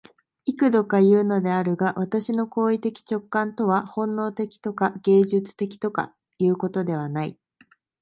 [0.45, 7.37] 幾度かいうのであるが、私の行為的直観とは本能的とか芸術的とかいうことではない。